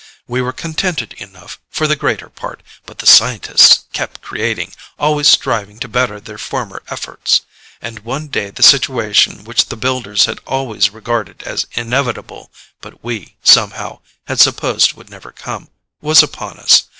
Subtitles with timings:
[0.27, 5.77] We were contented enough, for the greater part, but the scientists kept creating, always striving
[5.77, 7.41] to better their former efforts.
[7.83, 12.49] And one day the situation which the Builders had always regarded as inevitable,
[12.81, 15.69] but we, somehow, had supposed would never come,
[16.01, 16.85] was upon us.